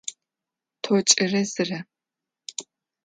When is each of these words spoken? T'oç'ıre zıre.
T'oç'ıre 0.83 1.41
zıre. 1.53 1.79